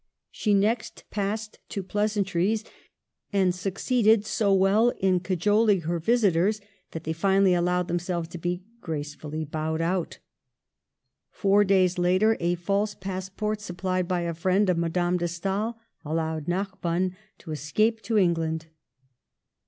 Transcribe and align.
She 0.31 0.55
next 0.55 1.03
passed 1.11 1.59
to 1.69 1.83
pleasantries, 1.83 2.63
and 3.31 3.53
succeeded 3.53 4.25
so 4.25 4.51
well 4.51 4.89
in 4.97 5.19
cajoling 5.19 5.81
her 5.81 5.99
visitors 5.99 6.59
that 6.89 7.03
they 7.03 7.13
finally 7.13 7.53
allowed 7.53 7.87
themselves 7.87 8.27
to 8.29 8.39
be 8.39 8.63
gracefully 8.81 9.45
bowed 9.45 9.79
out 9.79 10.17
Four 11.29 11.63
days 11.63 11.99
later 11.99 12.35
a 12.39 12.55
false 12.55 12.95
passport 12.95 13.61
supplied 13.61 14.07
by 14.07 14.21
a 14.21 14.33
friend 14.33 14.71
of 14.71 14.77
Madame 14.79 15.17
de 15.17 15.27
Stael 15.27 15.77
allowed 16.03 16.47
Narbonne 16.47 17.15
to 17.37 17.51
escape 17.51 18.01
to 18.01 18.17
England. 18.17 18.69